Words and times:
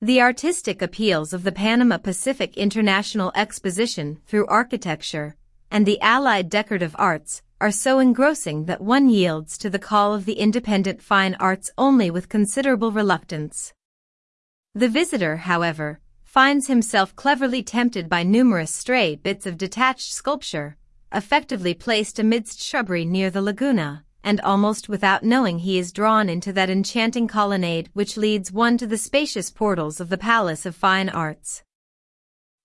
The 0.00 0.20
artistic 0.20 0.80
appeals 0.80 1.32
of 1.32 1.42
the 1.42 1.50
Panama 1.50 1.98
Pacific 1.98 2.56
International 2.56 3.32
Exposition 3.34 4.20
through 4.26 4.46
architecture 4.46 5.34
and 5.72 5.84
the 5.84 6.00
allied 6.00 6.48
decorative 6.48 6.94
arts 6.96 7.42
are 7.60 7.72
so 7.72 7.98
engrossing 7.98 8.66
that 8.66 8.80
one 8.80 9.08
yields 9.08 9.58
to 9.58 9.68
the 9.68 9.80
call 9.80 10.14
of 10.14 10.24
the 10.24 10.34
independent 10.34 11.02
fine 11.02 11.34
arts 11.40 11.72
only 11.76 12.12
with 12.12 12.28
considerable 12.28 12.92
reluctance. 12.92 13.72
The 14.72 14.88
visitor, 14.88 15.38
however, 15.38 15.98
finds 16.22 16.68
himself 16.68 17.16
cleverly 17.16 17.64
tempted 17.64 18.08
by 18.08 18.22
numerous 18.22 18.72
stray 18.72 19.16
bits 19.16 19.46
of 19.46 19.58
detached 19.58 20.12
sculpture, 20.12 20.76
effectively 21.12 21.74
placed 21.74 22.20
amidst 22.20 22.62
shrubbery 22.62 23.04
near 23.04 23.30
the 23.30 23.42
laguna, 23.42 24.04
and 24.28 24.42
almost 24.42 24.90
without 24.90 25.24
knowing 25.24 25.60
he 25.60 25.78
is 25.78 25.90
drawn 25.90 26.28
into 26.28 26.52
that 26.52 26.68
enchanting 26.68 27.26
colonnade 27.26 27.88
which 27.94 28.18
leads 28.18 28.52
one 28.52 28.76
to 28.76 28.86
the 28.86 28.98
spacious 28.98 29.50
portals 29.50 30.00
of 30.00 30.10
the 30.10 30.18
Palace 30.18 30.66
of 30.66 30.76
Fine 30.76 31.08
Arts. 31.08 31.62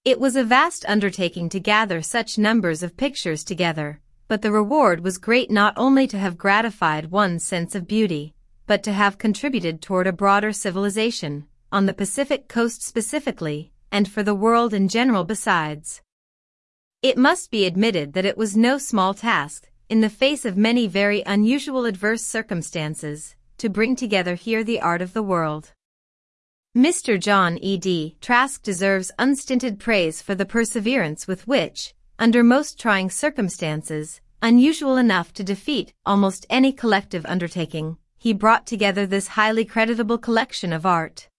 It 0.04 0.20
was 0.20 0.35
a 0.35 0.44
vast 0.44 0.84
undertaking 0.90 1.48
to 1.48 1.62
gather 1.62 2.02
such 2.02 2.38
numbers 2.38 2.84
of 2.84 2.98
pictures 2.98 3.45
together, 3.45 4.02
but 4.27 4.41
the 4.41 4.52
reward 4.52 5.05
was 5.05 5.18
great 5.18 5.49
not 5.49 5.73
only 5.77 6.05
to 6.07 6.20
have 6.20 6.38
gratified 6.38 7.12
one's 7.12 7.45
sense 7.45 7.76
of 7.76 7.88
beauty, 7.88 8.35
but 8.68 8.84
to 8.84 8.91
have 8.91 9.18
contributed 9.18 9.82
toward 9.82 10.05
a 10.05 10.12
broader 10.12 10.52
civilization, 10.52 11.48
on 11.71 11.85
the 11.85 11.93
Pacific 11.93 12.49
coast 12.49 12.84
specifically, 12.84 13.71
and 13.90 14.12
for 14.12 14.21
the 14.21 14.35
world 14.35 14.73
in 14.73 14.90
general 14.90 15.23
besides. 15.23 16.02
It 17.02 17.18
must 17.18 17.52
be 17.52 17.66
admitted 17.66 18.12
that 18.12 18.26
it 18.26 18.38
was 18.38 18.57
no 18.57 18.77
small 18.77 19.13
task, 19.13 19.70
in 19.90 20.02
the 20.02 20.10
face 20.10 20.46
of 20.46 20.58
many 20.58 20.88
very 20.88 21.23
unusual 21.26 21.86
adverse 21.86 22.24
circumstances, 22.24 23.36
to 23.58 23.70
bring 23.70 23.96
together 23.96 24.36
here 24.36 24.64
the 24.64 24.82
art 24.82 25.02
of 25.02 25.14
the 25.14 25.24
world. 25.24 25.72
Mr. 26.76 27.20
John 27.20 27.58
E. 27.60 27.78
D. 27.78 28.18
Trask 28.20 28.64
deserves 28.64 29.12
unstinted 29.20 29.80
praise 29.80 30.22
for 30.22 30.34
the 30.34 30.46
perseverance 30.46 31.27
with 31.27 31.48
which, 31.48 31.94
under 32.18 32.44
most 32.44 32.80
trying 32.80 33.10
circumstances, 33.10 34.22
unusual 34.41 34.98
enough 34.98 35.32
to 35.34 35.44
defeat 35.44 35.94
almost 36.05 36.46
any 36.50 36.72
collective 36.72 37.26
undertaking, 37.26 37.98
he 38.18 38.34
brought 38.34 38.66
together 38.66 39.05
this 39.05 39.27
highly 39.27 39.66
creditable 39.66 40.18
collection 40.18 40.74
of 40.74 40.85
art. 40.85 41.29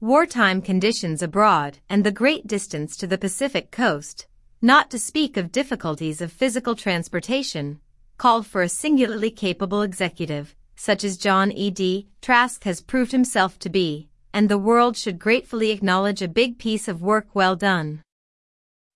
Wartime 0.00 0.60
conditions 0.60 1.22
abroad 1.22 1.78
and 1.88 2.04
the 2.04 2.12
great 2.12 2.46
distance 2.46 2.96
to 2.98 3.06
the 3.06 3.16
Pacific 3.16 3.70
coast, 3.70 4.26
not 4.62 4.90
to 4.90 4.98
speak 4.98 5.36
of 5.36 5.52
difficulties 5.52 6.20
of 6.20 6.32
physical 6.32 6.74
transportation, 6.74 7.80
called 8.18 8.46
for 8.46 8.62
a 8.62 8.68
singularly 8.68 9.30
capable 9.30 9.82
executive, 9.82 10.54
such 10.76 11.04
as 11.04 11.16
John 11.16 11.52
E. 11.52 11.70
D. 11.70 12.08
Trask 12.22 12.64
has 12.64 12.80
proved 12.80 13.12
himself 13.12 13.58
to 13.60 13.68
be, 13.68 14.08
and 14.32 14.48
the 14.48 14.58
world 14.58 14.96
should 14.96 15.18
gratefully 15.18 15.70
acknowledge 15.70 16.22
a 16.22 16.28
big 16.28 16.58
piece 16.58 16.88
of 16.88 17.02
work 17.02 17.28
well 17.34 17.56
done. 17.56 18.02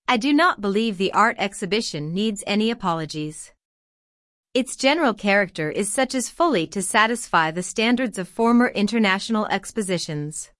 I 0.09 0.17
do 0.17 0.33
not 0.33 0.61
believe 0.61 0.99
the 0.99 1.13
art 1.13 1.37
exhibition 1.39 2.13
needs 2.13 2.43
any 2.47 2.71
apologies. 2.71 3.53
Its 4.53 4.75
general 4.75 5.15
character 5.15 5.71
is 5.71 5.93
such 5.93 6.15
as 6.15 6.29
fully 6.29 6.67
to 6.67 6.83
satisfy 6.83 7.51
the 7.51 7.63
standards 7.63 8.19
of 8.19 8.29
former 8.29 8.69
international 8.69 9.47
expositions. 9.47 10.51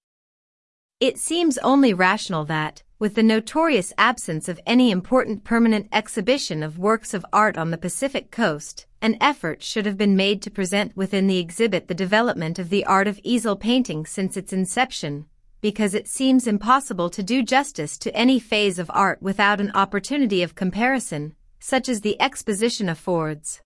It 1.01 1.19
seems 1.19 1.59
only 1.59 1.93
rational 1.93 2.45
that, 2.45 2.85
with 3.01 3.15
the 3.15 3.23
notorious 3.23 3.95
absence 3.97 4.47
of 4.47 4.61
any 4.67 4.91
important 4.91 5.43
permanent 5.43 5.89
exhibition 5.91 6.63
of 6.63 6.79
works 6.79 7.15
of 7.15 7.25
art 7.33 7.57
on 7.57 7.71
the 7.71 7.79
Pacific 7.79 8.31
coast, 8.31 8.87
an 9.01 9.17
effort 9.23 9.63
should 9.63 9.87
have 9.87 9.97
been 9.97 10.15
made 10.15 10.43
to 10.43 10.51
present 10.51 10.95
within 10.95 11.27
the 11.27 11.39
exhibit 11.39 11.89
the 11.89 11.95
development 11.95 12.59
of 12.59 12.69
the 12.69 12.85
art 12.85 13.09
of 13.09 13.19
easel 13.25 13.57
painting 13.57 14.05
since 14.05 14.37
its 14.37 14.53
inception, 14.53 15.25
because 15.63 15.95
it 15.95 16.07
seems 16.07 16.47
impossible 16.47 17.09
to 17.09 17.23
do 17.23 17.43
justice 17.43 17.97
to 17.97 18.15
any 18.15 18.39
phase 18.39 18.79
of 18.79 18.91
art 18.93 19.23
without 19.23 19.63
an 19.63 19.71
opportunity 19.75 20.43
of 20.43 20.55
comparison, 20.55 21.35
such 21.59 21.89
as 21.89 22.03
the 22.03 22.21
exposition 22.21 22.91
affords. 22.91 23.63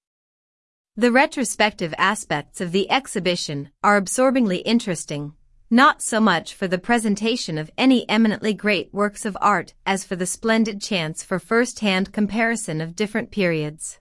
The 0.94 1.10
retrospective 1.10 1.92
aspects 1.98 2.60
of 2.60 2.70
the 2.70 2.88
exhibition 2.88 3.70
are 3.82 3.96
absorbingly 3.96 4.58
interesting, 4.58 5.32
not 5.74 6.00
so 6.00 6.20
much 6.20 6.54
for 6.54 6.68
the 6.68 6.78
presentation 6.78 7.58
of 7.58 7.68
any 7.76 8.08
eminently 8.08 8.54
great 8.54 8.94
works 8.94 9.24
of 9.24 9.36
art 9.40 9.74
as 9.84 10.04
for 10.04 10.14
the 10.14 10.24
splendid 10.24 10.80
chance 10.80 11.24
for 11.24 11.40
first-hand 11.40 12.12
comparison 12.12 12.80
of 12.80 12.94
different 12.94 13.32
periods. 13.32 13.98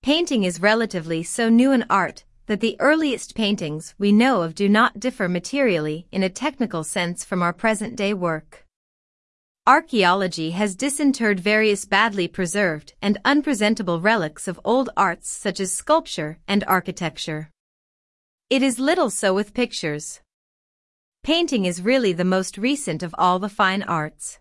Painting 0.00 0.44
is 0.44 0.60
relatively 0.60 1.24
so 1.24 1.48
new 1.48 1.72
an 1.72 1.84
art 1.90 2.22
that 2.46 2.60
the 2.60 2.76
earliest 2.78 3.34
paintings 3.34 3.96
we 3.98 4.12
know 4.12 4.42
of 4.42 4.54
do 4.54 4.68
not 4.68 5.00
differ 5.00 5.28
materially 5.28 6.06
in 6.12 6.22
a 6.22 6.30
technical 6.30 6.84
sense 6.84 7.24
from 7.24 7.42
our 7.42 7.52
present-day 7.52 8.14
work. 8.14 8.64
Archaeology 9.66 10.52
has 10.52 10.76
disinterred 10.76 11.40
various 11.40 11.84
badly 11.84 12.28
preserved 12.28 12.94
and 13.02 13.18
unpresentable 13.24 14.00
relics 14.00 14.46
of 14.46 14.60
old 14.64 14.88
arts 14.96 15.28
such 15.28 15.58
as 15.58 15.72
sculpture 15.72 16.38
and 16.46 16.62
architecture. 16.68 17.50
It 18.48 18.62
is 18.62 18.78
little 18.78 19.10
so 19.10 19.34
with 19.34 19.52
pictures. 19.52 20.20
Painting 21.22 21.66
is 21.66 21.82
really 21.82 22.14
the 22.14 22.24
most 22.24 22.56
recent 22.56 23.02
of 23.02 23.14
all 23.18 23.38
the 23.38 23.50
fine 23.50 23.82
arts. 23.82 24.38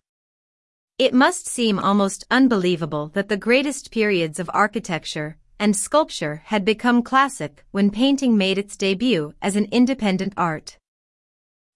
It 0.97 1.13
must 1.13 1.45
seem 1.45 1.77
almost 1.77 2.25
unbelievable 2.31 3.09
that 3.13 3.27
the 3.27 3.35
greatest 3.35 3.91
periods 3.91 4.39
of 4.39 4.49
architecture, 4.53 5.37
and 5.59 5.75
sculpture 5.75 6.41
had 6.45 6.63
become 6.63 7.03
classic 7.03 7.65
when 7.71 7.91
painting 7.91 8.37
made 8.37 8.57
its 8.57 8.77
debut 8.77 9.33
as 9.41 9.57
an 9.57 9.65
independent 9.73 10.33
art. 10.37 10.77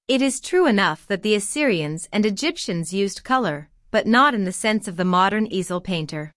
It 0.07 0.21
is 0.21 0.39
true 0.39 0.67
enough 0.67 1.05
that 1.07 1.21
the 1.21 1.35
Assyrians 1.35 2.07
and 2.13 2.25
Egyptians 2.25 2.93
used 2.93 3.25
color, 3.25 3.69
but 3.91 4.07
not 4.07 4.33
in 4.33 4.45
the 4.45 4.53
sense 4.53 4.87
of 4.87 4.95
the 4.95 5.05
modern 5.05 5.47
easel 5.47 5.81
painter. 5.81 6.31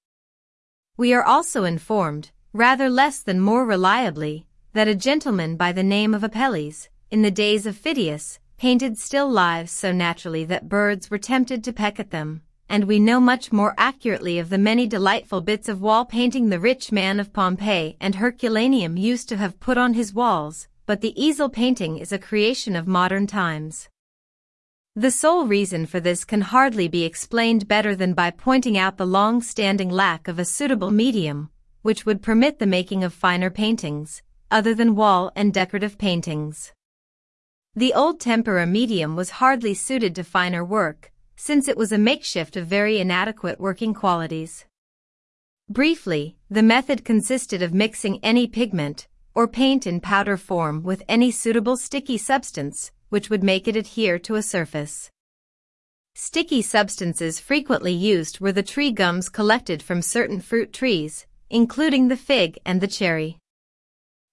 We 0.97 1.15
are 1.15 1.25
also 1.25 1.63
informed, 1.63 2.33
rather 2.53 2.91
less 2.91 3.21
than 3.21 3.39
more 3.39 3.65
reliably, 3.65 4.45
that 4.73 4.89
a 4.89 4.95
gentleman 4.97 5.57
by 5.57 5.71
the 5.71 5.85
name 5.85 6.15
of 6.15 6.25
Apelles, 6.25 6.89
in 7.13 7.23
the 7.23 7.31
days 7.31 7.65
of 7.65 7.77
Phidias, 7.77 8.41
painted 8.59 8.97
still 8.97 9.29
lives 9.29 9.71
so 9.71 9.93
naturally 9.93 10.45
that 10.45 10.69
birds 10.69 11.11
were 11.11 11.19
tempted 11.19 11.63
to 11.63 11.73
peck 11.73 12.01
at 12.01 12.11
them, 12.11 12.43
and 12.69 12.85
we 12.85 12.99
know 12.99 13.21
much 13.21 13.53
more 13.53 13.75
accurately 13.77 14.39
of 14.39 14.49
the 14.49 14.59
many 14.59 14.87
delightful 14.87 15.41
bits 15.41 15.69
of 15.69 15.81
wall 15.81 16.05
painting 16.05 16.49
the 16.49 16.59
rich 16.59 16.91
man 16.91 17.21
of 17.21 17.33
Pompeii 17.33 17.97
and 18.01 18.15
Herculaneum 18.15 18.97
used 18.97 19.29
to 19.29 19.37
have 19.37 19.61
put 19.61 19.79
on 19.79 19.95
his 19.95 20.15
walls, 20.15 20.69
but 20.87 21.01
the 21.01 21.21
easel 21.23 21.49
painting 21.49 21.99
is 21.99 22.13
a 22.13 22.19
creation 22.19 22.75
of 22.75 22.87
modern 22.87 23.27
times. 23.27 23.89
The 24.95 25.11
sole 25.11 25.47
reason 25.47 25.85
for 25.85 26.01
this 26.01 26.25
can 26.25 26.41
hardly 26.41 26.89
be 26.89 27.05
explained 27.05 27.69
better 27.69 27.95
than 27.95 28.15
by 28.15 28.31
pointing 28.31 28.79
out 28.79 28.97
the 28.97 29.07
long-standing 29.07 29.91
lack 29.91 30.27
of 30.27 30.39
a 30.39 30.45
suitable 30.45 30.91
medium, 30.91 31.51
which 31.83 32.07
would 32.07 32.23
permit 32.23 32.59
the 32.59 32.67
making 32.67 33.05
of 33.05 33.13
finer 33.13 33.51
paintings, 33.51 34.23
other 34.51 34.75
than 34.75 34.97
wall 34.97 35.31
and 35.37 35.53
decorative 35.53 35.99
paintings. 35.99 36.73
The 37.79 37.93
old 37.93 38.21
tempera 38.21 38.67
medium 38.67 39.17
was 39.17 39.33
hardly 39.33 39.75
suited 39.75 40.15
to 40.15 40.25
finer 40.25 40.65
work, 40.65 41.13
since 41.37 41.69
it 41.69 41.77
was 41.77 41.93
a 41.93 41.99
makeshift 41.99 42.57
of 42.57 42.67
very 42.67 42.99
inadequate 42.99 43.61
working 43.61 43.93
qualities. 43.93 44.65
Briefly, 45.69 46.39
the 46.49 46.63
method 46.63 47.05
consisted 47.05 47.61
of 47.61 47.75
mixing 47.75 48.19
any 48.23 48.47
pigment, 48.47 49.09
or 49.35 49.47
paint 49.47 49.87
in 49.87 50.01
powder 50.01 50.39
form 50.39 50.85
with 50.85 51.03
any 51.07 51.31
suitable 51.31 51.77
sticky 51.77 52.17
substance, 52.17 52.93
which 53.11 53.29
would 53.29 53.45
make 53.45 53.69
it 53.69 53.77
adhere 53.77 54.19
to 54.21 54.37
a 54.37 54.43
surface. 54.43 55.11
Sticky 56.15 56.63
substances 56.63 57.39
frequently 57.39 57.93
used 57.93 58.41
were 58.41 58.53
the 58.53 58.63
tree 58.63 58.91
gums 58.91 59.29
collected 59.29 59.83
from 59.83 60.01
certain 60.01 60.41
fruit 60.41 60.73
trees, 60.73 61.27
including 61.51 62.09
the 62.09 62.17
fig 62.17 62.59
and 62.65 62.81
the 62.81 62.89
cherry. 62.89 63.37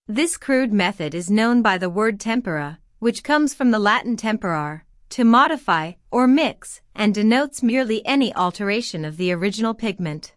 This 0.07 0.37
crude 0.37 0.71
method 0.71 1.13
is 1.13 1.29
known 1.29 1.61
by 1.61 1.77
the 1.77 1.89
word 1.89 2.21
tempera, 2.21 2.79
which 3.03 3.21
comes 3.21 3.53
from 3.53 3.71
the 3.71 3.79
Latin 3.79 4.15
temperare, 4.15 4.85
to 5.09 5.25
modify 5.25 5.91
or 6.09 6.25
mix 6.25 6.79
and 6.95 7.13
denotes 7.13 7.61
merely 7.61 8.01
any 8.05 8.33
alteration 8.33 9.03
of 9.03 9.17
the 9.17 9.29
original 9.29 9.73
pigment. 9.73 10.33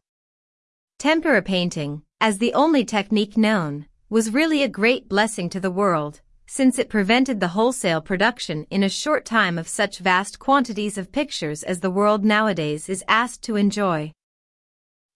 Tempera 0.99 1.43
painting, 1.43 2.03
as 2.21 2.39
the 2.39 2.53
only 2.55 2.85
technique 2.85 3.37
known, 3.37 3.87
was 4.11 4.35
really 4.35 4.65
a 4.65 4.69
great 4.69 5.09
blessing 5.09 5.49
to 5.49 5.61
the 5.61 5.71
world, 5.71 6.21
since 6.49 6.77
it 6.77 6.89
prevented 6.89 7.39
the 7.39 7.55
wholesale 7.55 8.01
production 8.01 8.67
in 8.69 8.83
a 8.83 8.89
short 8.89 9.25
time 9.25 9.59
of 9.59 9.69
such 9.69 10.01
vast 10.01 10.41
quantities 10.41 10.99
of 10.99 11.13
pictures 11.13 11.63
as 11.63 11.79
the 11.79 11.97
world 11.99 12.25
nowadays 12.25 12.89
is 12.89 13.05
asked 13.07 13.45
to 13.45 13.55
enjoy. 13.55 14.11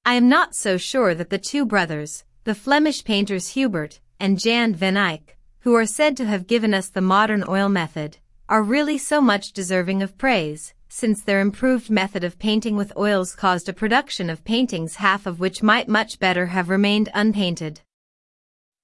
I 0.05 0.15
am 0.15 0.29
not 0.29 0.55
so 0.55 0.77
sure 0.77 1.17
that 1.17 1.31
the 1.31 1.39
two 1.53 1.67
brothers, 1.67 2.23
the 2.45 2.55
Flemish 2.55 3.03
painters 3.03 3.49
Hubert 3.49 3.99
and 4.21 4.39
Jan 4.39 4.73
van 4.73 4.97
Eyck, 4.97 5.37
who 5.61 5.75
are 5.75 5.87
said 5.87 6.17
to 6.17 6.25
have 6.25 6.47
given 6.47 6.73
us 6.73 6.89
the 6.89 7.01
modern 7.01 7.45
oil 7.49 7.69
method, 7.69 8.19
are 8.49 8.63
really 8.63 8.99
so 8.99 9.21
much 9.21 9.53
deserving 9.53 10.03
of 10.03 10.19
praise, 10.19 10.75
since 10.89 11.23
their 11.23 11.41
improved 11.41 11.89
method 11.89 12.25
of 12.25 12.39
painting 12.39 12.77
with 12.77 12.97
oils 12.97 13.35
caused 13.35 13.69
a 13.69 13.73
production 13.73 14.29
of 14.29 14.45
paintings 14.45 14.97
half 14.97 15.25
of 15.25 15.39
which 15.39 15.63
might 15.63 15.89
much 15.89 16.19
better 16.19 16.47
have 16.47 16.69
remained 16.69 17.09
unpainted. 17.15 17.81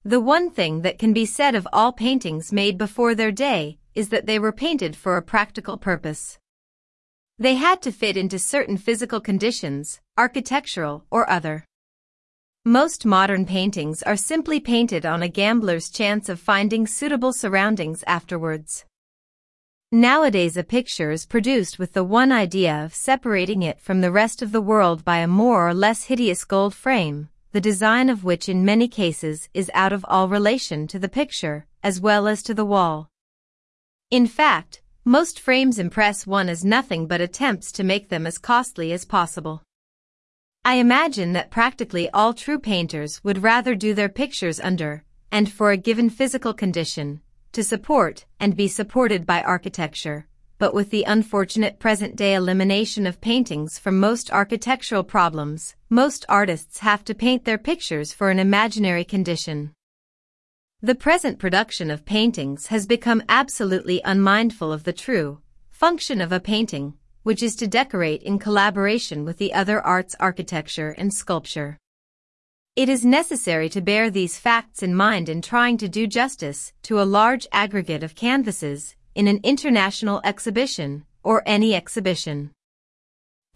The 0.05 0.21
one 0.21 0.49
thing 0.49 0.83
that 0.83 0.97
can 0.97 1.11
be 1.11 1.25
said 1.25 1.53
of 1.53 1.67
all 1.73 1.91
paintings 1.91 2.53
made 2.53 2.77
before 2.77 3.13
their 3.13 3.31
day 3.31 3.77
is 3.93 4.07
that 4.09 4.25
they 4.25 4.39
were 4.39 4.53
painted 4.53 4.95
for 4.95 5.17
a 5.17 5.21
practical 5.21 5.77
purpose. 5.77 6.39
They 7.37 7.55
had 7.55 7.81
to 7.81 7.91
fit 7.91 8.15
into 8.15 8.39
certain 8.39 8.77
physical 8.77 9.19
conditions, 9.19 9.99
architectural 10.17 11.03
or 11.11 11.29
other. 11.29 11.65
Most 12.67 13.05
modern 13.05 13.45
paintings 13.45 14.03
are 14.03 14.17
simply 14.17 14.59
painted 14.59 15.05
on 15.05 15.23
a 15.23 15.29
gambler's 15.29 15.89
chance 15.89 16.27
of 16.27 16.37
finding 16.37 16.85
suitable 16.85 17.31
surroundings 17.31 18.03
afterwards. 18.05 18.83
Nowadays 19.89 20.57
a 20.57 20.65
picture 20.65 21.09
is 21.11 21.25
produced 21.25 21.79
with 21.79 21.93
the 21.93 22.03
one 22.03 22.29
idea 22.29 22.83
of 22.83 22.93
separating 22.93 23.63
it 23.63 23.79
from 23.79 24.01
the 24.01 24.11
rest 24.11 24.41
of 24.41 24.51
the 24.51 24.59
world 24.59 25.05
by 25.05 25.19
a 25.19 25.27
more 25.27 25.69
or 25.69 25.73
less 25.73 26.03
hideous 26.03 26.43
gold 26.43 26.75
frame, 26.75 27.29
the 27.53 27.61
design 27.61 28.09
of 28.09 28.25
which 28.25 28.49
in 28.49 28.65
many 28.65 28.89
cases 28.89 29.47
is 29.53 29.71
out 29.73 29.93
of 29.93 30.05
all 30.09 30.27
relation 30.27 30.87
to 30.87 30.99
the 30.99 31.07
picture, 31.07 31.67
as 31.81 32.01
well 32.01 32.27
as 32.27 32.43
to 32.43 32.53
the 32.53 32.65
wall. 32.65 33.07
In 34.11 34.27
fact, 34.27 34.81
most 35.05 35.39
frames 35.39 35.79
impress 35.79 36.27
one 36.27 36.49
as 36.49 36.65
nothing 36.65 37.07
but 37.07 37.21
attempts 37.21 37.71
to 37.71 37.85
make 37.85 38.09
them 38.09 38.27
as 38.27 38.37
costly 38.37 38.91
as 38.91 39.05
possible. 39.05 39.63
I 40.67 40.73
imagine 40.73 41.31
that 41.31 41.49
practically 41.49 42.09
all 42.09 42.33
true 42.33 42.59
painters 42.59 43.23
would 43.23 43.41
rather 43.41 43.73
do 43.73 43.93
their 43.93 44.09
pictures 44.09 44.59
under, 44.59 45.05
and 45.31 45.49
for 45.49 45.71
a 45.71 45.77
given 45.77 46.09
physical 46.09 46.53
condition, 46.53 47.21
to 47.53 47.63
support 47.63 48.25
and 48.37 48.53
be 48.53 48.67
supported 48.67 49.25
by 49.25 49.41
architecture, 49.41 50.27
but 50.57 50.73
with 50.73 50.89
the 50.89 51.05
unfortunate 51.05 51.79
present-day 51.79 52.33
elimination 52.33 53.07
of 53.07 53.21
paintings 53.21 53.79
from 53.79 53.97
most 53.97 54.29
architectural 54.29 55.05
problems, 55.05 55.77
most 55.89 56.25
artists 56.27 56.79
have 56.79 57.05
to 57.05 57.15
paint 57.15 57.45
their 57.45 57.57
pictures 57.57 58.11
for 58.11 58.29
an 58.29 58.37
imaginary 58.37 59.05
condition. 59.05 59.71
The 60.81 60.95
present 60.95 61.39
production 61.39 61.89
of 61.89 62.03
paintings 62.03 62.67
has 62.67 62.85
become 62.85 63.23
absolutely 63.29 64.01
unmindful 64.03 64.73
of 64.73 64.83
the 64.83 64.91
true 64.91 65.39
function 65.69 66.19
of 66.19 66.33
a 66.33 66.41
painting, 66.41 66.95
which 67.27 67.43
is 67.43 67.57
to 67.57 67.67
decorate 67.67 68.23
in 68.23 68.39
collaboration 68.39 69.25
with 69.25 69.37
the 69.37 69.53
other 69.53 69.81
arts 69.81 70.15
architecture 70.17 70.95
and 70.97 71.13
sculpture. 71.13 71.77
It 72.77 72.87
is 72.87 73.03
necessary 73.03 73.67
to 73.71 73.81
bear 73.81 74.09
these 74.09 74.39
facts 74.39 74.81
in 74.81 74.95
mind 74.95 75.27
in 75.27 75.41
trying 75.41 75.75
to 75.79 75.89
do 75.89 76.07
justice 76.07 76.71
to 76.83 77.01
a 77.01 77.11
large 77.19 77.45
aggregate 77.51 78.01
of 78.01 78.15
canvases 78.15 78.95
in 79.13 79.27
an 79.27 79.41
international 79.43 80.21
exhibition 80.23 81.03
or 81.21 81.43
any 81.45 81.75
exhibition. 81.75 82.51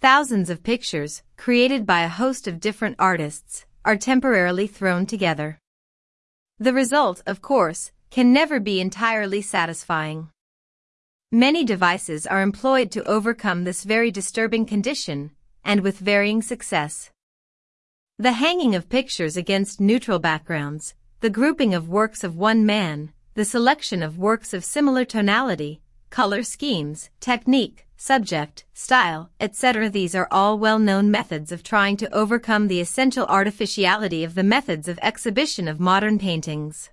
Thousands 0.01 0.49
of 0.49 0.63
pictures, 0.63 1.23
created 1.37 1.85
by 1.85 2.01
a 2.01 2.09
host 2.09 2.49
of 2.49 2.59
different 2.59 2.97
artists, 2.99 3.65
are 3.85 3.95
temporarily 3.95 4.67
thrown 4.67 5.05
together. 5.05 5.59
The 6.59 6.73
result, 6.73 7.23
of 7.25 7.41
course, 7.41 7.93
can 8.09 8.33
never 8.33 8.59
be 8.59 8.81
entirely 8.81 9.41
satisfying. 9.41 10.27
Many 11.33 11.63
devices 11.63 12.27
are 12.27 12.41
employed 12.41 12.91
to 12.91 13.07
overcome 13.07 13.63
this 13.63 13.85
very 13.85 14.11
disturbing 14.11 14.65
condition, 14.65 15.31
and 15.63 15.79
with 15.79 15.97
varying 15.97 16.41
success. 16.41 17.09
The 18.19 18.33
hanging 18.33 18.75
of 18.75 18.89
pictures 18.89 19.37
against 19.37 19.79
neutral 19.79 20.19
backgrounds, 20.19 20.93
the 21.21 21.29
grouping 21.29 21.73
of 21.73 21.87
works 21.87 22.25
of 22.25 22.35
one 22.35 22.65
man, 22.65 23.13
the 23.35 23.45
selection 23.45 24.03
of 24.03 24.17
works 24.17 24.53
of 24.53 24.65
similar 24.65 25.05
tonality, 25.05 25.79
color 26.09 26.43
schemes, 26.43 27.09
technique, 27.21 27.87
subject, 27.95 28.65
style, 28.73 29.29
etc. 29.39 29.89
These 29.89 30.13
are 30.13 30.27
all 30.31 30.59
well-known 30.59 31.09
methods 31.09 31.53
of 31.53 31.63
trying 31.63 31.95
to 31.97 32.13
overcome 32.13 32.67
the 32.67 32.81
essential 32.81 33.25
artificiality 33.27 34.25
of 34.25 34.35
the 34.35 34.43
methods 34.43 34.89
of 34.89 34.99
exhibition 35.01 35.69
of 35.69 35.79
modern 35.79 36.19
paintings. 36.19 36.89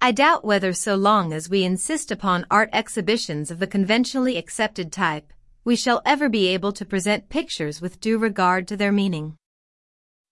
I 0.00 0.12
doubt 0.12 0.44
whether 0.44 0.72
so 0.72 0.94
long 0.94 1.32
as 1.32 1.48
we 1.48 1.64
insist 1.64 2.10
upon 2.10 2.46
art 2.50 2.68
exhibitions 2.72 3.50
of 3.50 3.58
the 3.58 3.66
conventionally 3.66 4.36
accepted 4.36 4.92
type, 4.92 5.32
we 5.64 5.74
shall 5.74 6.02
ever 6.04 6.28
be 6.28 6.48
able 6.48 6.72
to 6.72 6.84
present 6.84 7.28
pictures 7.28 7.80
with 7.80 8.00
due 8.00 8.18
regard 8.18 8.68
to 8.68 8.76
their 8.76 8.92
meaning. 8.92 9.36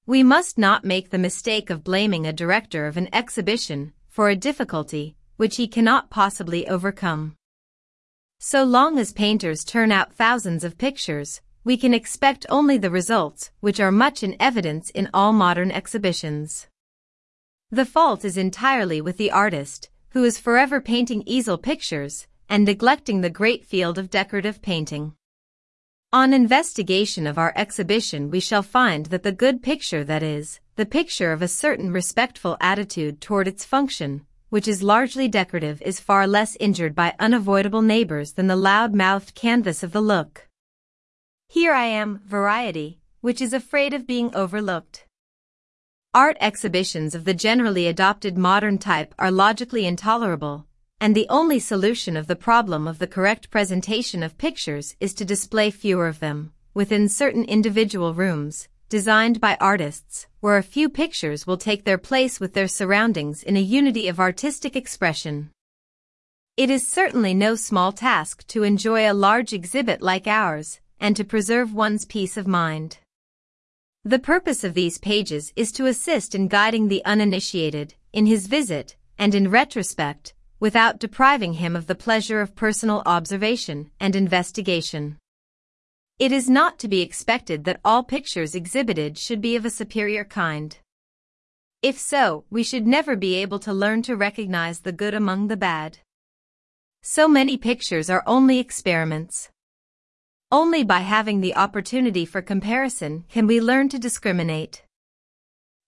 We 0.07 0.23
must 0.23 0.59
not 0.59 0.85
make 0.85 1.11
the 1.11 1.19
mistake 1.19 1.71
of 1.71 1.83
blaming 1.83 2.27
a 2.27 2.33
director 2.33 2.87
of 2.87 2.97
an 2.97 3.09
exhibition 3.13 3.95
for 4.09 4.29
a 4.29 4.37
difficulty 4.37 5.17
which 5.37 5.57
he 5.57 5.67
cannot 5.67 6.11
possibly 6.11 6.69
overcome. 6.69 7.35
So 8.39 8.63
long 8.65 8.99
as 8.99 9.13
painters 9.13 9.65
turn 9.65 9.91
out 9.91 10.13
thousands 10.13 10.63
of 10.63 10.79
pictures, 10.79 11.41
we 11.65 11.79
can 11.79 11.95
expect 11.95 12.45
only 12.51 12.77
the 12.77 12.91
results 12.91 13.51
which 13.61 13.81
are 13.81 13.91
much 13.91 14.23
in 14.23 14.37
evidence 14.39 14.91
in 14.91 15.09
all 15.15 15.33
modern 15.33 15.71
exhibitions. 15.71 16.69
The 17.75 17.85
fault 17.85 18.25
is 18.25 18.37
entirely 18.37 19.01
with 19.01 19.17
the 19.17 19.33
artist, 19.33 19.91
who 20.11 20.23
is 20.23 20.39
forever 20.39 20.81
painting 20.81 21.25
easel 21.27 21.59
pictures 21.59 22.29
and 22.49 22.65
neglecting 22.65 23.21
the 23.21 23.31
great 23.31 23.65
field 23.65 23.99
of 23.99 24.11
decorative 24.11 24.63
painting. 24.63 25.17
On 26.13 26.33
investigation 26.33 27.27
of 27.27 27.37
our 27.37 27.53
exhibition 27.57 28.31
we 28.31 28.39
shall 28.39 28.63
find 28.63 29.07
that 29.07 29.25
the 29.25 29.33
good 29.33 29.61
picture 29.61 30.05
that 30.05 30.23
is, 30.23 30.61
the 30.77 30.87
picture 30.87 31.33
of 31.33 31.43
a 31.43 31.49
certain 31.49 31.91
respectful 31.91 32.57
attitude 32.61 33.21
toward 33.21 33.49
its 33.49 33.65
function, 33.65 34.25
which 34.51 34.69
is 34.69 34.85
largely 34.85 35.27
decorative 35.27 35.83
is 35.83 35.99
far 35.99 36.29
less 36.29 36.57
injured 36.61 36.95
by 36.95 37.17
unavoidable 37.19 37.83
neighbors 37.83 38.35
than 38.35 38.47
the 38.47 38.55
loud-mouthed 38.55 39.35
canvas 39.35 39.83
of 39.83 39.91
the 39.91 40.01
look. 40.01 40.47
Here 41.49 41.73
I 41.73 41.87
am, 41.87 42.21
variety, 42.25 43.01
which 43.21 43.41
is 43.41 43.53
afraid 43.53 43.93
of 43.93 44.07
being 44.07 44.33
overlooked. 44.33 45.07
Art 46.15 46.37
exhibitions 46.41 47.17
of 47.17 47.25
the 47.25 47.35
generally 47.35 47.89
adopted 47.89 48.39
modern 48.39 48.79
type 48.79 49.17
are 49.19 49.33
logically 49.33 49.85
intolerable, 49.85 50.65
and 51.01 51.13
the 51.13 51.27
only 51.29 51.59
solution 51.59 52.17
of 52.17 52.29
the 52.29 52.37
problem 52.37 52.87
of 52.87 53.01
the 53.01 53.09
correct 53.09 53.51
presentation 53.51 54.23
of 54.23 54.39
pictures 54.39 54.95
is 55.01 55.13
to 55.15 55.25
display 55.25 55.73
fewer 55.73 56.07
of 56.07 56.21
them, 56.21 56.53
within 56.73 57.09
certain 57.09 57.43
individual 57.43 58.15
rooms, 58.15 58.69
designed 58.89 59.41
by 59.41 59.57
artists, 59.61 60.29
where 60.39 60.57
a 60.57 60.63
few 60.63 60.89
pictures 60.89 61.49
will 61.49 61.57
take 61.57 61.85
their 61.85 61.99
place 61.99 62.39
with 62.39 62.55
their 62.55 62.69
surroundings 62.69 63.43
in 63.43 63.57
a 63.57 63.61
unity 63.61 64.07
of 64.07 64.21
artistic 64.21 64.77
expression. 64.77 65.51
It 66.57 66.71
is 66.71 66.87
certainly 66.87 67.35
no 67.35 67.57
small 67.57 67.91
task 67.91 68.47
to 68.47 68.63
enjoy 68.63 69.11
a 69.11 69.13
large 69.13 69.53
exhibit 69.53 70.01
like 70.01 70.29
ours, 70.29 70.79
and 71.01 71.17
to 71.17 71.25
preserve 71.25 71.75
one's 71.75 72.05
peace 72.05 72.37
of 72.37 72.47
mind. 72.47 72.99
The 74.07 74.19
purpose 74.19 74.65
of 74.65 74.75
these 74.75 74.99
pages 74.99 75.51
is 75.57 75.73
to 75.73 75.87
assist 75.87 76.35
in 76.35 76.49
guiding 76.49 76.89
the 76.89 77.03
uninitiated 77.07 77.95
in 78.13 78.27
his 78.27 78.49
visit 78.49 78.97
and 79.19 79.35
in 79.35 79.51
retrospect 79.51 80.35
without 80.61 80.99
depriving 80.99 81.55
him 81.55 81.75
of 81.75 81.87
the 81.87 81.95
pleasure 81.95 82.43
of 82.43 82.55
personal 82.55 83.03
observation 83.07 83.91
and 83.99 84.15
investigation. 84.15 85.17
It 86.19 86.33
is 86.33 86.51
not 86.51 86.79
to 86.81 86.89
be 86.89 87.01
expected 87.01 87.65
that 87.65 87.81
all 87.83 88.03
pictures 88.03 88.55
exhibited 88.55 89.17
should 89.17 89.41
be 89.41 89.57
of 89.57 89.65
a 89.65 89.71
superior 89.71 90.25
kind. 90.25 90.77
If 91.81 91.99
so, 91.99 92.45
we 92.51 92.63
should 92.63 92.87
never 92.87 93.17
be 93.17 93.37
able 93.37 93.59
to 93.61 93.73
learn 93.73 94.03
to 94.03 94.17
recognize 94.17 94.81
the 94.81 94.93
good 94.93 95.15
among 95.15 95.49
the 95.49 95.57
bad. 95.57 96.01
So 97.03 97.27
many 97.27 97.57
pictures 97.57 98.11
are 98.11 98.23
only 98.27 98.59
experiments. 98.59 99.49
Only 100.53 100.85
by 100.85 101.01
having 101.01 101.41
the 101.41 101.57
opportunity 101.57 102.25
for 102.25 102.43
comparison 102.43 103.25
can 103.29 103.47
we 103.47 103.61
learn 103.61 103.89
to 103.89 103.99
discriminate. 103.99 104.83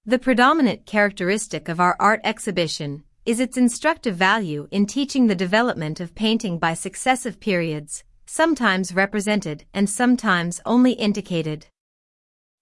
The 0.05 0.19
predominant 0.19 0.87
characteristic 0.87 1.69
of 1.69 1.81
our 1.81 1.97
art 2.01 2.21
exhibition 2.25 3.05
is 3.25 3.41
its 3.41 3.57
instructive 3.57 4.17
value 4.17 4.69
in 4.71 4.87
teaching 4.87 5.27
the 5.27 5.35
development 5.35 6.01
of 6.01 6.15
painting 6.15 6.59
by 6.59 6.75
successive 6.75 7.41
periods, 7.41 8.05
sometimes 8.25 8.95
represented 8.95 9.65
and 9.75 9.91
sometimes 9.91 10.61
only 10.65 10.93
indicated. 10.93 11.67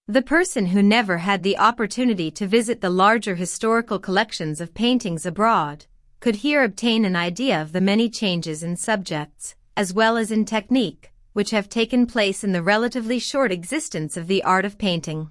The 0.06 0.22
person 0.22 0.66
who 0.66 0.82
never 0.82 1.18
had 1.18 1.42
the 1.42 1.56
opportunity 1.56 2.30
to 2.32 2.46
visit 2.46 2.80
the 2.82 2.90
larger 2.90 3.34
historical 3.34 3.98
collections 3.98 4.60
of 4.60 4.74
paintings 4.74 5.24
abroad 5.24 5.86
could 6.20 6.36
here 6.36 6.62
obtain 6.62 7.06
an 7.06 7.16
idea 7.16 7.60
of 7.60 7.72
the 7.72 7.80
many 7.80 8.10
changes 8.10 8.62
in 8.62 8.76
subjects, 8.76 9.54
as 9.76 9.94
well 9.94 10.18
as 10.18 10.30
in 10.30 10.44
technique, 10.44 11.13
which 11.34 11.50
have 11.50 11.68
taken 11.68 12.06
place 12.06 12.42
in 12.42 12.52
the 12.52 12.62
relatively 12.62 13.18
short 13.18 13.52
existence 13.52 14.16
of 14.16 14.26
the 14.26 14.42
art 14.42 14.64
of 14.64 14.78
painting. 14.78 15.30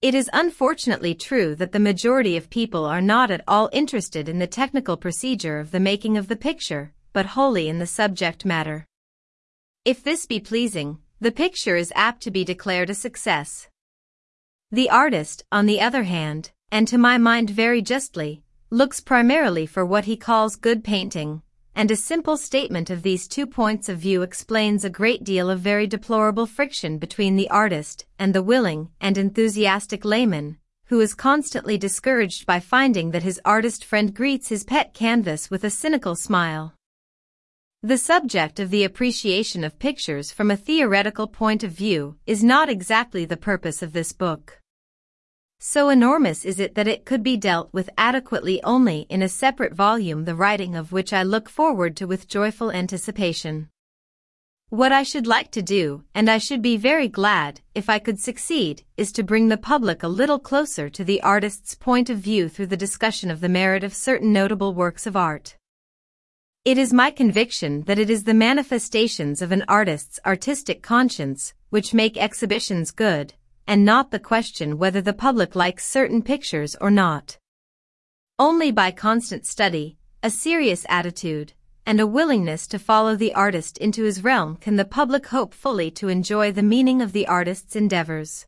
It 0.00 0.14
is 0.14 0.30
unfortunately 0.32 1.14
true 1.14 1.54
that 1.56 1.72
the 1.72 1.78
majority 1.78 2.36
of 2.36 2.48
people 2.48 2.86
are 2.86 3.02
not 3.02 3.30
at 3.30 3.44
all 3.48 3.68
interested 3.72 4.28
in 4.28 4.38
the 4.38 4.46
technical 4.46 4.96
procedure 4.96 5.58
of 5.58 5.72
the 5.72 5.80
making 5.80 6.16
of 6.16 6.28
the 6.28 6.36
picture, 6.36 6.94
but 7.12 7.26
wholly 7.26 7.68
in 7.68 7.78
the 7.78 7.86
subject 7.86 8.44
matter. 8.44 8.86
If 9.84 10.02
this 10.02 10.24
be 10.24 10.40
pleasing, 10.40 10.98
the 11.20 11.32
picture 11.32 11.76
is 11.76 11.92
apt 11.94 12.22
to 12.22 12.30
be 12.30 12.44
declared 12.44 12.88
a 12.88 12.94
success. 12.94 13.68
The 14.70 14.88
artist, 14.88 15.44
on 15.50 15.66
the 15.66 15.80
other 15.80 16.04
hand, 16.04 16.52
and 16.70 16.86
to 16.88 16.96
my 16.96 17.18
mind 17.18 17.50
very 17.50 17.82
justly, 17.82 18.42
looks 18.70 19.00
primarily 19.00 19.66
for 19.66 19.84
what 19.84 20.04
he 20.04 20.16
calls 20.16 20.56
good 20.56 20.84
painting, 20.84 21.42
and 21.74 21.90
a 21.90 21.96
simple 21.96 22.36
statement 22.36 22.90
of 22.90 23.02
these 23.02 23.28
two 23.28 23.46
points 23.46 23.88
of 23.88 23.98
view 23.98 24.22
explains 24.22 24.84
a 24.84 24.90
great 24.90 25.24
deal 25.24 25.48
of 25.48 25.60
very 25.60 25.86
deplorable 25.86 26.46
friction 26.46 26.98
between 26.98 27.36
the 27.36 27.48
artist 27.50 28.06
and 28.18 28.34
the 28.34 28.42
willing 28.42 28.90
and 29.00 29.16
enthusiastic 29.16 30.04
layman, 30.04 30.58
who 30.86 31.00
is 31.00 31.14
constantly 31.14 31.78
discouraged 31.78 32.46
by 32.46 32.58
finding 32.60 33.12
that 33.12 33.22
his 33.22 33.40
artist 33.44 33.84
friend 33.84 34.14
greets 34.14 34.48
his 34.48 34.64
pet 34.64 34.92
canvas 34.92 35.50
with 35.50 35.64
a 35.64 35.70
cynical 35.70 36.16
smile. 36.16 36.74
The 37.82 37.96
subject 37.96 38.60
of 38.60 38.70
the 38.70 38.84
appreciation 38.84 39.64
of 39.64 39.78
pictures 39.78 40.30
from 40.30 40.50
a 40.50 40.56
theoretical 40.56 41.26
point 41.26 41.64
of 41.64 41.70
view 41.70 42.16
is 42.26 42.44
not 42.44 42.68
exactly 42.68 43.24
the 43.24 43.38
purpose 43.38 43.82
of 43.82 43.94
this 43.94 44.12
book. 44.12 44.59
So 45.62 45.90
enormous 45.90 46.46
is 46.46 46.58
it 46.58 46.74
that 46.76 46.88
it 46.88 47.04
could 47.04 47.22
be 47.22 47.36
dealt 47.36 47.68
with 47.70 47.90
adequately 47.98 48.62
only 48.62 49.00
in 49.10 49.20
a 49.20 49.28
separate 49.28 49.74
volume 49.74 50.24
the 50.24 50.34
writing 50.34 50.74
of 50.74 50.90
which 50.90 51.12
I 51.12 51.22
look 51.22 51.50
forward 51.50 51.98
to 51.98 52.06
with 52.06 52.26
joyful 52.26 52.72
anticipation. 52.72 53.68
What 54.70 54.90
I 54.90 55.02
should 55.02 55.26
like 55.26 55.50
to 55.50 55.60
do, 55.60 56.04
and 56.14 56.30
I 56.30 56.38
should 56.38 56.62
be 56.62 56.78
very 56.78 57.08
glad 57.08 57.60
if 57.74 57.90
I 57.90 57.98
could 57.98 58.18
succeed, 58.18 58.84
is 58.96 59.12
to 59.12 59.22
bring 59.22 59.48
the 59.48 59.58
public 59.58 60.02
a 60.02 60.08
little 60.08 60.38
closer 60.38 60.88
to 60.88 61.04
the 61.04 61.20
artist's 61.20 61.74
point 61.74 62.08
of 62.08 62.16
view 62.16 62.48
through 62.48 62.68
the 62.68 62.76
discussion 62.78 63.30
of 63.30 63.42
the 63.42 63.48
merit 63.50 63.84
of 63.84 63.92
certain 63.92 64.32
notable 64.32 64.72
works 64.72 65.06
of 65.06 65.14
art. 65.14 65.58
It 66.64 66.78
is 66.78 66.90
my 66.90 67.10
conviction 67.10 67.82
that 67.82 67.98
it 67.98 68.08
is 68.08 68.24
the 68.24 68.32
manifestations 68.32 69.42
of 69.42 69.52
an 69.52 69.66
artist's 69.68 70.18
artistic 70.24 70.82
conscience 70.82 71.52
which 71.68 71.92
make 71.92 72.16
exhibitions 72.16 72.92
good, 72.92 73.34
and 73.66 73.84
not 73.84 74.10
the 74.10 74.18
question 74.18 74.78
whether 74.78 75.00
the 75.00 75.12
public 75.12 75.54
likes 75.54 75.84
certain 75.86 76.22
pictures 76.22 76.76
or 76.80 76.90
not. 76.90 77.38
Only 78.38 78.70
by 78.70 78.90
constant 78.90 79.46
study, 79.46 79.96
a 80.22 80.30
serious 80.30 80.86
attitude, 80.88 81.52
and 81.86 82.00
a 82.00 82.06
willingness 82.06 82.66
to 82.68 82.78
follow 82.78 83.16
the 83.16 83.34
artist 83.34 83.78
into 83.78 84.04
his 84.04 84.22
realm 84.22 84.56
can 84.56 84.76
the 84.76 84.84
public 84.84 85.26
hope 85.26 85.52
fully 85.54 85.90
to 85.92 86.08
enjoy 86.08 86.52
the 86.52 86.62
meaning 86.62 87.02
of 87.02 87.12
the 87.12 87.26
artist's 87.26 87.74
endeavors. 87.74 88.46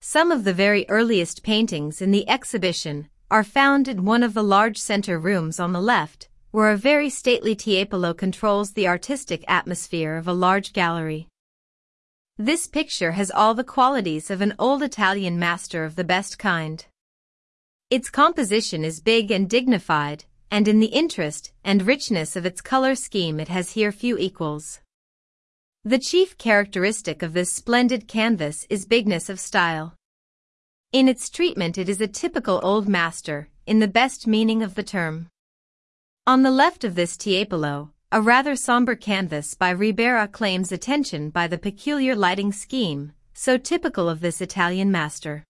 Some 0.00 0.30
of 0.30 0.44
the 0.44 0.52
very 0.52 0.86
earliest 0.88 1.42
paintings 1.42 2.00
in 2.00 2.10
the 2.10 2.28
exhibition 2.28 3.08
are 3.30 3.42
found 3.42 3.88
in 3.88 4.04
one 4.04 4.22
of 4.22 4.34
the 4.34 4.44
large 4.44 4.78
center 4.78 5.18
rooms 5.18 5.58
on 5.58 5.72
the 5.72 5.80
left, 5.80 6.28
where 6.52 6.70
a 6.70 6.76
very 6.76 7.10
stately 7.10 7.56
Tiepolo 7.56 8.16
controls 8.16 8.72
the 8.72 8.86
artistic 8.86 9.44
atmosphere 9.48 10.16
of 10.16 10.28
a 10.28 10.32
large 10.32 10.72
gallery. 10.72 11.26
This 12.38 12.66
picture 12.66 13.12
has 13.12 13.30
all 13.30 13.54
the 13.54 13.64
qualities 13.64 14.30
of 14.30 14.42
an 14.42 14.54
old 14.58 14.82
Italian 14.82 15.38
master 15.38 15.84
of 15.84 15.96
the 15.96 16.04
best 16.04 16.38
kind. 16.38 16.84
Its 17.88 18.10
composition 18.10 18.84
is 18.84 19.00
big 19.00 19.30
and 19.30 19.48
dignified, 19.48 20.24
and 20.50 20.68
in 20.68 20.78
the 20.78 20.88
interest 20.88 21.52
and 21.64 21.86
richness 21.86 22.36
of 22.36 22.44
its 22.44 22.60
color 22.60 22.94
scheme 22.94 23.40
it 23.40 23.48
has 23.48 23.72
here 23.72 23.90
few 23.90 24.18
equals. 24.18 24.80
The 25.82 25.98
chief 25.98 26.36
characteristic 26.36 27.22
of 27.22 27.32
this 27.32 27.50
splendid 27.50 28.06
canvas 28.06 28.66
is 28.68 28.84
bigness 28.84 29.30
of 29.30 29.40
style. 29.40 29.94
In 30.92 31.08
its 31.08 31.30
treatment 31.30 31.78
it 31.78 31.88
is 31.88 32.02
a 32.02 32.06
typical 32.06 32.60
old 32.62 32.86
master, 32.86 33.48
in 33.66 33.78
the 33.78 33.88
best 33.88 34.26
meaning 34.26 34.62
of 34.62 34.74
the 34.74 34.82
term. 34.82 35.28
On 36.26 36.42
the 36.42 36.50
left 36.50 36.84
of 36.84 36.96
this 36.96 37.16
Tiepolo, 37.16 37.92
a 38.12 38.22
rather 38.22 38.54
somber 38.54 38.94
canvas 38.94 39.54
by 39.54 39.70
Ribera 39.70 40.28
claims 40.28 40.70
attention 40.70 41.28
by 41.30 41.48
the 41.48 41.58
peculiar 41.58 42.14
lighting 42.14 42.52
scheme, 42.52 43.12
so 43.34 43.58
typical 43.58 44.08
of 44.08 44.20
this 44.20 44.40
Italian 44.40 44.92
master. 44.92 45.44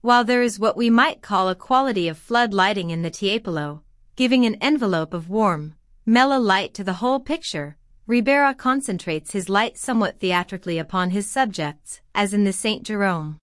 While 0.00 0.24
there 0.24 0.42
is 0.42 0.58
what 0.58 0.78
we 0.78 0.88
might 0.88 1.20
call 1.20 1.50
a 1.50 1.54
quality 1.54 2.08
of 2.08 2.16
flood 2.16 2.54
lighting 2.54 2.88
in 2.88 3.02
the 3.02 3.10
Tiepolo, 3.10 3.82
giving 4.16 4.46
an 4.46 4.54
envelope 4.62 5.12
of 5.12 5.28
warm, 5.28 5.74
mellow 6.06 6.38
light 6.38 6.72
to 6.74 6.84
the 6.84 6.94
whole 6.94 7.20
picture, 7.20 7.76
Ribera 8.06 8.54
concentrates 8.54 9.32
his 9.32 9.50
light 9.50 9.76
somewhat 9.76 10.18
theatrically 10.18 10.78
upon 10.78 11.10
his 11.10 11.30
subjects, 11.30 12.00
as 12.14 12.32
in 12.32 12.44
the 12.44 12.54
St. 12.54 12.84
Jerome. 12.84 13.38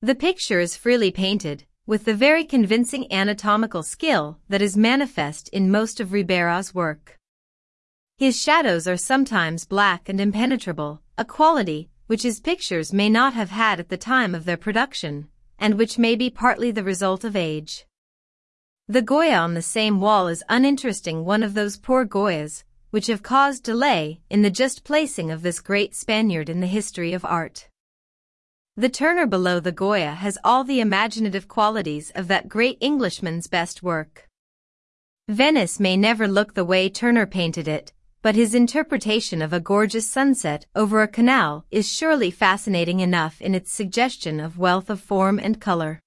The 0.00 0.14
picture 0.14 0.60
is 0.60 0.76
freely 0.76 1.10
painted, 1.10 1.64
with 1.88 2.04
the 2.04 2.12
very 2.12 2.44
convincing 2.44 3.10
anatomical 3.10 3.82
skill 3.82 4.38
that 4.50 4.60
is 4.60 4.76
manifest 4.76 5.48
in 5.54 5.70
most 5.70 6.00
of 6.00 6.12
Ribera's 6.12 6.74
work. 6.74 7.16
His 8.18 8.38
shadows 8.38 8.86
are 8.86 8.98
sometimes 8.98 9.64
black 9.64 10.06
and 10.06 10.20
impenetrable, 10.20 11.00
a 11.16 11.24
quality 11.24 11.88
which 12.06 12.24
his 12.24 12.40
pictures 12.40 12.92
may 12.92 13.08
not 13.08 13.32
have 13.32 13.48
had 13.48 13.80
at 13.80 13.88
the 13.88 13.96
time 13.96 14.34
of 14.34 14.44
their 14.44 14.58
production, 14.58 15.28
and 15.58 15.78
which 15.78 15.96
may 15.96 16.14
be 16.14 16.28
partly 16.28 16.70
the 16.70 16.84
result 16.84 17.24
of 17.24 17.34
age. 17.34 17.86
The 18.86 19.00
Goya 19.00 19.36
on 19.36 19.54
the 19.54 19.62
same 19.62 19.98
wall 19.98 20.28
is 20.28 20.44
uninteresting 20.46 21.24
one 21.24 21.42
of 21.42 21.54
those 21.54 21.78
poor 21.78 22.04
Goyas, 22.04 22.64
which 22.90 23.06
have 23.06 23.22
caused 23.22 23.62
delay 23.62 24.20
in 24.28 24.42
the 24.42 24.50
just 24.50 24.84
placing 24.84 25.30
of 25.30 25.40
this 25.40 25.60
great 25.60 25.94
Spaniard 25.94 26.50
in 26.50 26.60
the 26.60 26.66
history 26.66 27.14
of 27.14 27.24
art. 27.24 27.70
The 28.78 28.88
Turner 28.88 29.26
below 29.26 29.58
the 29.58 29.72
Goya 29.72 30.12
has 30.12 30.38
all 30.44 30.62
the 30.62 30.78
imaginative 30.78 31.48
qualities 31.48 32.12
of 32.14 32.28
that 32.28 32.48
great 32.48 32.78
Englishman's 32.80 33.48
best 33.48 33.82
work. 33.82 34.28
Venice 35.26 35.80
may 35.80 35.96
never 35.96 36.28
look 36.28 36.54
the 36.54 36.64
way 36.64 36.88
Turner 36.88 37.26
painted 37.26 37.66
it, 37.66 37.92
but 38.22 38.36
his 38.36 38.54
interpretation 38.54 39.42
of 39.42 39.52
a 39.52 39.58
gorgeous 39.58 40.08
sunset 40.08 40.66
over 40.76 41.02
a 41.02 41.08
canal 41.08 41.66
is 41.72 41.92
surely 41.92 42.30
fascinating 42.30 43.00
enough 43.00 43.42
in 43.42 43.52
its 43.52 43.72
suggestion 43.72 44.38
of 44.38 44.58
wealth 44.58 44.90
of 44.90 45.00
form 45.00 45.40
and 45.40 45.60
color. 45.60 45.98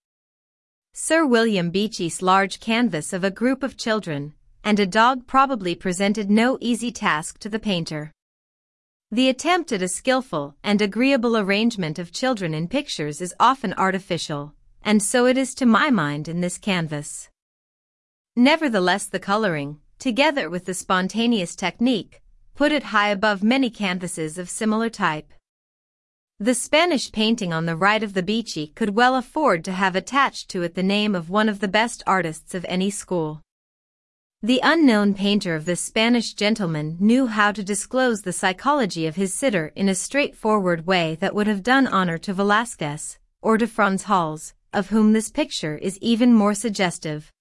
Sir 0.94 1.26
William 1.26 1.72
Beechey's 1.72 2.22
large 2.22 2.62
canvas 2.62 3.12
of 3.12 3.26
a 3.26 3.32
group 3.32 3.64
of 3.64 3.76
children 3.76 4.34
and 4.64 4.80
a 4.80 4.86
dog 4.86 5.28
probably 5.28 5.76
presented 5.76 6.32
no 6.32 6.58
easy 6.62 6.90
task 6.90 7.38
to 7.40 7.50
the 7.50 7.60
painter. 7.60 8.14
The 9.14 9.28
attempt 9.28 9.74
at 9.74 9.82
a 9.82 9.90
skillful 9.90 10.56
and 10.64 10.82
agreeable 10.82 11.36
arrangement 11.36 12.00
of 12.00 12.14
children 12.14 12.54
in 12.54 12.70
pictures 12.70 13.20
is 13.20 13.36
often 13.42 13.74
artificial, 13.74 14.54
and 14.84 15.04
so 15.04 15.26
it 15.26 15.38
is 15.38 15.54
to 15.56 15.66
my 15.66 15.90
mind 15.90 16.30
in 16.30 16.40
this 16.40 16.58
canvas. 16.58 17.28
Nevertheless 18.38 19.08
the 19.08 19.20
coloring, 19.20 19.82
together 20.00 20.50
with 20.50 20.64
the 20.64 20.74
spontaneous 20.74 21.58
technique, 21.58 22.22
put 22.56 22.72
it 22.72 22.84
high 22.84 23.10
above 23.10 23.44
many 23.44 23.70
canvases 23.70 24.38
of 24.38 24.50
similar 24.50 24.90
type. 24.90 25.34
The 26.40 26.56
Spanish 26.56 27.12
painting 27.12 27.52
on 27.52 27.66
the 27.66 27.76
right 27.76 28.02
of 28.02 28.14
the 28.14 28.24
Beechey 28.24 28.74
could 28.76 28.96
well 28.96 29.18
afford 29.18 29.66
to 29.66 29.74
have 29.74 29.98
attached 29.98 30.48
to 30.52 30.64
it 30.64 30.76
the 30.76 30.84
name 30.84 31.16
of 31.16 31.30
one 31.30 31.50
of 31.50 31.60
the 31.60 31.68
best 31.68 32.02
artists 32.08 32.56
of 32.56 32.66
any 32.70 32.90
school. 32.90 33.42
The 34.44 34.60
unknown 34.64 35.14
painter 35.14 35.56
of 35.56 35.66
this 35.66 35.82
Spanish 35.82 36.34
gentleman 36.34 36.98
knew 37.00 37.28
how 37.28 37.52
to 37.52 37.62
disclose 37.62 38.24
the 38.24 38.34
psychology 38.34 39.06
of 39.06 39.16
his 39.16 39.36
sitter 39.36 39.72
in 39.76 39.88
a 39.88 39.94
straightforward 39.94 40.88
way 40.88 41.16
that 41.20 41.36
would 41.36 41.46
have 41.46 41.62
done 41.62 41.86
honor 41.86 42.18
to 42.18 42.34
Velázquez, 42.34 43.20
or 43.44 43.60
to 43.60 43.68
Franz 43.68 44.06
Hals, 44.06 44.56
of 44.74 44.90
whom 44.90 45.14
this 45.14 45.30
picture 45.30 45.78
is 45.78 46.00
even 46.00 46.34
more 46.34 46.56
suggestive. 46.56 47.32